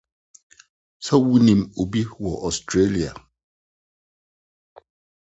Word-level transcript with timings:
So 1.05 1.15
wunim 1.25 1.61
obi 1.81 2.01
wɔ 2.21 2.31
Australia? 2.47 3.11